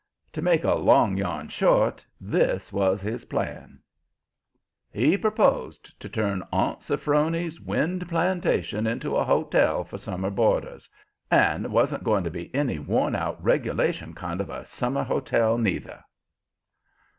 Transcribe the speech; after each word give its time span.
To 0.33 0.41
make 0.41 0.63
a 0.63 0.73
long 0.73 1.15
yarn 1.15 1.47
short, 1.49 2.03
this 2.19 2.73
was 2.73 3.01
his 3.01 3.25
plan: 3.25 3.77
He 4.89 5.15
proposed 5.15 5.99
to 5.99 6.09
turn 6.09 6.41
Aunt 6.51 6.79
Sophrony's 6.81 7.59
wind 7.61 8.09
plantation 8.09 8.87
into 8.87 9.15
a 9.15 9.23
hotel 9.23 9.83
for 9.83 9.99
summer 9.99 10.31
boarders. 10.31 10.89
And 11.29 11.65
it 11.65 11.69
wan't 11.69 12.03
going 12.03 12.23
to 12.23 12.31
be 12.31 12.49
any 12.55 12.79
worn 12.79 13.13
out, 13.15 13.43
regulation 13.43 14.15
kind 14.15 14.41
of 14.41 14.49
a 14.49 14.65
summer 14.65 15.03
hotel 15.03 15.59
neither. 15.59 16.03